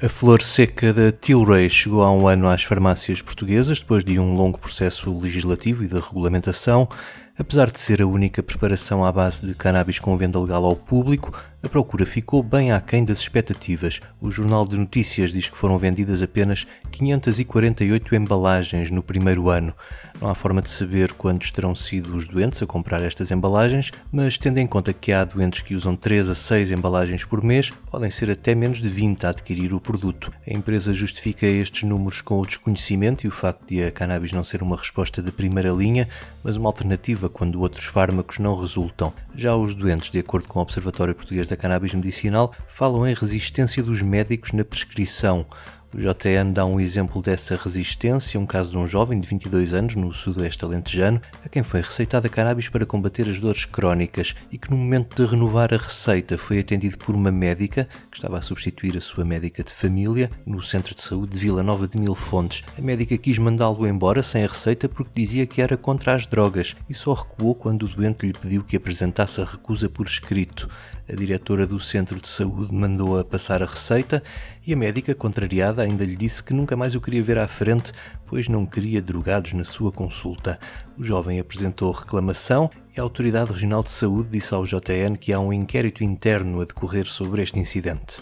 [0.00, 4.36] A flor seca da Tilray chegou há um ano às farmácias portuguesas depois de um
[4.36, 6.88] longo processo legislativo e de regulamentação.
[7.36, 11.36] Apesar de ser a única preparação à base de cannabis com venda legal ao público,
[11.60, 14.00] a procura ficou bem aquém das expectativas.
[14.20, 19.74] O Jornal de Notícias diz que foram vendidas apenas 548 embalagens no primeiro ano.
[20.20, 24.38] Não há forma de saber quantos terão sido os doentes a comprar estas embalagens, mas
[24.38, 28.10] tendo em conta que há doentes que usam 3 a 6 embalagens por mês, podem
[28.10, 30.32] ser até menos de 20 a adquirir o produto.
[30.46, 34.44] A empresa justifica estes números com o desconhecimento e o facto de a cannabis não
[34.44, 36.08] ser uma resposta de primeira linha,
[36.42, 39.12] mas uma alternativa quando outros fármacos não resultam.
[39.40, 43.80] Já os doentes, de acordo com o Observatório Português da Cannabis Medicinal, falam em resistência
[43.84, 45.46] dos médicos na prescrição.
[45.94, 49.94] O JN dá um exemplo dessa resistência, um caso de um jovem de 22 anos
[49.94, 54.70] no sudoeste alentejano, a quem foi receitada cannabis para combater as dores crónicas e que
[54.70, 58.98] no momento de renovar a receita foi atendido por uma médica que estava a substituir
[58.98, 62.64] a sua médica de família no centro de saúde de Vila Nova de Mil Fontes.
[62.76, 66.76] A médica quis mandá-lo embora sem a receita porque dizia que era contra as drogas
[66.86, 70.68] e só recuou quando o doente lhe pediu que apresentasse a recusa por escrito.
[71.10, 74.22] A diretora do centro de saúde mandou-a passar a receita
[74.66, 77.92] e a médica, contrariada, ainda lhe disse que nunca mais o queria ver à frente,
[78.26, 80.58] pois não queria drogados na sua consulta.
[80.98, 85.40] O jovem apresentou reclamação e a Autoridade Regional de Saúde disse ao JN que há
[85.40, 88.20] um inquérito interno a decorrer sobre este incidente.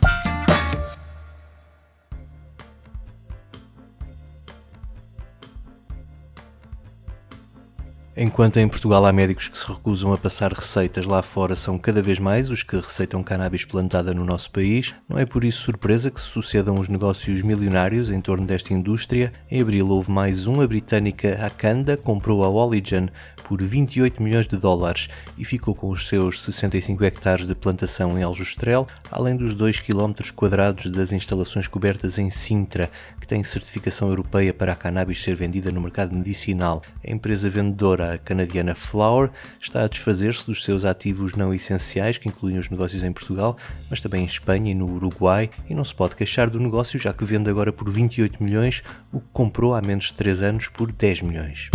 [8.18, 12.00] Enquanto em Portugal há médicos que se recusam a passar receitas lá fora, são cada
[12.00, 14.94] vez mais os que receitam cannabis plantada no nosso país.
[15.06, 19.34] Não é por isso surpresa que se sucedam os negócios milionários em torno desta indústria.
[19.50, 23.10] Em abril houve mais um, a britânica Akanda comprou a Oligen
[23.44, 28.22] por 28 milhões de dólares e ficou com os seus 65 hectares de plantação em
[28.22, 32.90] Aljustrel, além dos 2 km quadrados das instalações cobertas em Sintra,
[33.20, 36.82] que tem certificação europeia para a cannabis ser vendida no mercado medicinal.
[37.06, 39.30] A empresa vendedora canadiana Flower
[39.60, 43.56] está a desfazer-se dos seus ativos não essenciais, que incluem os negócios em Portugal,
[43.90, 47.12] mas também em Espanha e no Uruguai, e não se pode queixar do negócio, já
[47.12, 50.92] que vende agora por 28 milhões o que comprou há menos de 3 anos por
[50.92, 51.70] 10 milhões.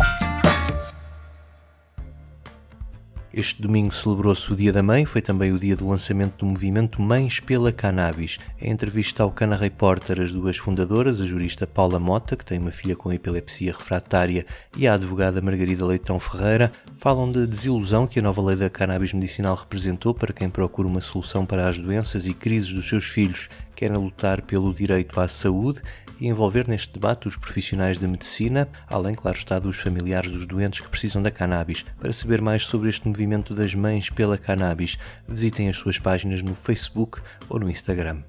[3.34, 7.02] Este domingo celebrou-se o Dia da Mãe, foi também o dia do lançamento do movimento
[7.02, 8.38] Mães pela Cannabis.
[8.60, 12.72] Em entrevista ao Cana Reporter, as duas fundadoras, a jurista Paula Mota, que tem uma
[12.72, 18.22] filha com epilepsia refratária, e a advogada Margarida Leitão Ferreira, falam da desilusão que a
[18.22, 22.34] nova lei da cannabis medicinal representou para quem procura uma solução para as doenças e
[22.34, 23.48] crises dos seus filhos,
[23.82, 25.82] querem lutar pelo direito à saúde
[26.20, 30.82] e envolver neste debate os profissionais da medicina, além, claro está, dos familiares dos doentes
[30.82, 31.84] que precisam da cannabis.
[32.00, 36.54] Para saber mais sobre este movimento das mães pela cannabis, visitem as suas páginas no
[36.54, 38.22] Facebook ou no Instagram.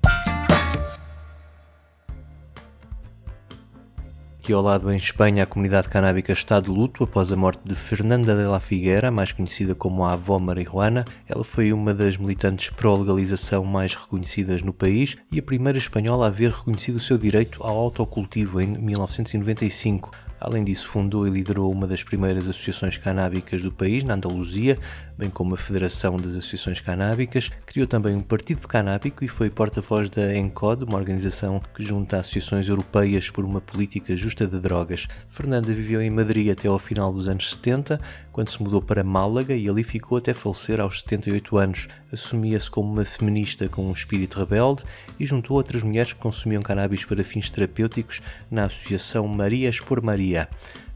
[4.43, 7.77] Aqui ao lado, em Espanha, a comunidade canábica está de luto após a morte de
[7.77, 11.05] Fernanda de la Figuera, mais conhecida como a avó marihuana.
[11.29, 16.31] Ela foi uma das militantes pró-legalização mais reconhecidas no país e a primeira espanhola a
[16.31, 20.11] ver reconhecido o seu direito ao autocultivo em 1995.
[20.45, 24.77] Além disso, fundou e liderou uma das primeiras associações canábicas do país, na Andaluzia,
[25.17, 27.49] bem como a Federação das Associações Canábicas.
[27.65, 32.69] Criou também um partido canábico e foi porta-voz da ENCOD, uma organização que junta associações
[32.69, 35.07] europeias por uma política justa de drogas.
[35.31, 38.01] Fernanda viveu em Madrid até ao final dos anos 70,
[38.33, 41.89] quando se mudou para Málaga e ali ficou até falecer aos 78 anos.
[42.13, 44.83] Assumia-se como uma feminista com um espírito rebelde
[45.21, 50.32] e juntou outras mulheres que consumiam cannabis para fins terapêuticos na Associação Marias por Maria.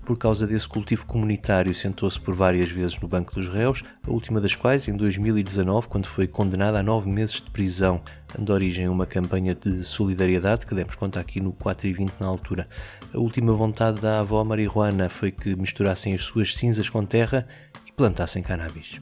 [0.07, 4.41] Por causa desse cultivo comunitário, sentou-se por várias vezes no banco dos réus, a última
[4.41, 8.01] das quais em 2019, quando foi condenada a nove meses de prisão,
[8.33, 12.21] dando origem a uma campanha de solidariedade que demos conta aqui no 4 e 20
[12.21, 12.69] na altura.
[13.13, 17.45] A última vontade da avó marihuana foi que misturassem as suas cinzas com terra
[17.85, 19.01] e plantassem cannabis.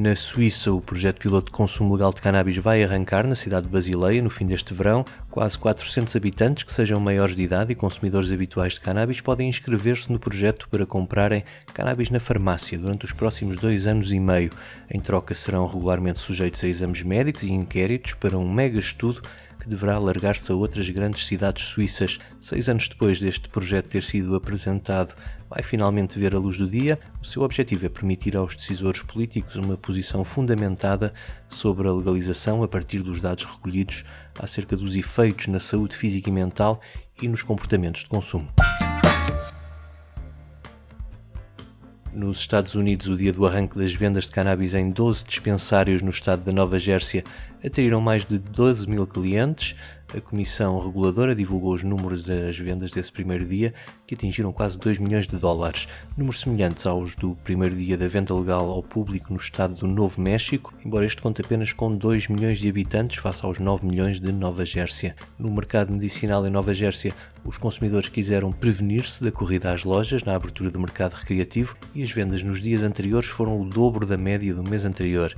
[0.00, 3.72] Na Suíça, o projeto piloto de consumo legal de cannabis vai arrancar na cidade de
[3.72, 5.04] Basileia no fim deste verão.
[5.28, 10.12] Quase 400 habitantes que sejam maiores de idade e consumidores habituais de cannabis podem inscrever-se
[10.12, 11.42] no projeto para comprarem
[11.74, 14.50] cannabis na farmácia durante os próximos dois anos e meio.
[14.88, 19.20] Em troca, serão regularmente sujeitos a exames médicos e inquéritos para um mega estudo
[19.58, 22.20] que deverá alargar-se a outras grandes cidades suíças.
[22.40, 25.16] Seis anos depois deste projeto ter sido apresentado,
[25.48, 26.98] vai finalmente ver a luz do dia.
[27.20, 31.12] O seu objetivo é permitir aos decisores políticos uma posição fundamentada
[31.48, 34.04] sobre a legalização a partir dos dados recolhidos
[34.38, 36.80] acerca dos efeitos na saúde física e mental
[37.20, 38.48] e nos comportamentos de consumo.
[42.12, 46.10] Nos Estados Unidos, o dia do arranque das vendas de cannabis em 12 dispensários no
[46.10, 47.22] estado da Nova Jersey
[47.64, 49.76] atraíram mais de 12 mil clientes.
[50.16, 53.74] A Comissão Reguladora divulgou os números das vendas desse primeiro dia,
[54.06, 58.34] que atingiram quase 2 milhões de dólares, números semelhantes aos do primeiro dia da venda
[58.34, 62.58] legal ao público no estado do Novo México, embora este conte apenas com 2 milhões
[62.58, 65.12] de habitantes face aos 9 milhões de Nova Jersey.
[65.38, 67.12] No mercado medicinal em Nova Jersey,
[67.44, 72.10] os consumidores quiseram prevenir-se da corrida às lojas na abertura do mercado recreativo e as
[72.10, 75.34] vendas nos dias anteriores foram o dobro da média do mês anterior.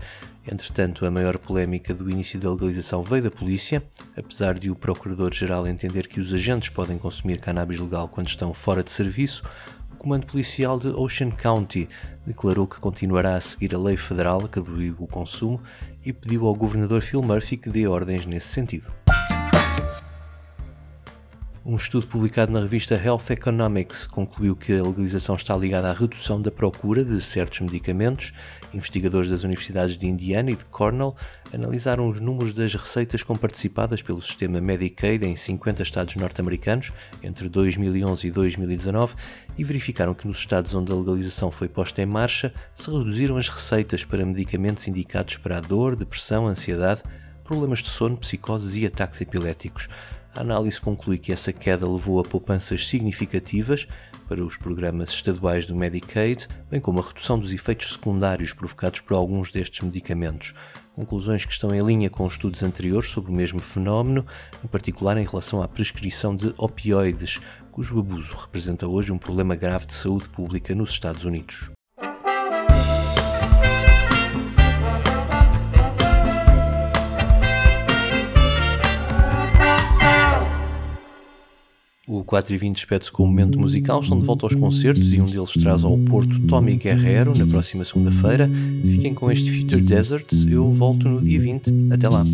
[0.47, 3.82] Entretanto, a maior polémica do início da legalização veio da polícia,
[4.17, 8.82] apesar de o Procurador-Geral entender que os agentes podem consumir cannabis legal quando estão fora
[8.82, 9.44] de serviço.
[9.93, 11.88] O Comando Policial de Ocean County
[12.25, 15.61] declarou que continuará a seguir a lei federal que proíbe o consumo
[16.05, 18.91] e pediu ao Governador Phil Murphy que dê ordens nesse sentido.
[21.62, 26.41] Um estudo publicado na revista Health Economics concluiu que a legalização está ligada à redução
[26.41, 28.33] da procura de certos medicamentos.
[28.73, 31.15] Investigadores das universidades de Indiana e de Cornell
[31.53, 36.93] analisaram os números das receitas comparticipadas pelo sistema Medicaid em 50 estados norte-americanos
[37.23, 39.15] entre 2011 e 2019
[39.59, 43.51] e verificaram que nos estados onde a legalização foi posta em marcha se reduziram as
[43.51, 47.03] receitas para medicamentos indicados para a dor, depressão, ansiedade,
[47.45, 49.89] problemas de sono, psicoses e ataques epiléticos.
[50.35, 53.87] A análise conclui que essa queda levou a poupanças significativas
[54.29, 59.15] para os programas estaduais do Medicaid, bem como a redução dos efeitos secundários provocados por
[59.15, 60.55] alguns destes medicamentos.
[60.94, 64.25] Conclusões que estão em linha com estudos anteriores sobre o mesmo fenómeno,
[64.65, 67.41] em particular em relação à prescrição de opioides,
[67.73, 71.73] cujo abuso representa hoje um problema grave de saúde pública nos Estados Unidos.
[82.12, 85.21] O 4 e 20 despede-se com um momento musical, estão de volta aos concertos e
[85.21, 88.51] um deles traz ao Porto Tommy Guerrero na próxima segunda-feira.
[88.83, 91.71] Fiquem com este Future Deserts, eu volto no dia 20.
[91.93, 92.25] Até lá!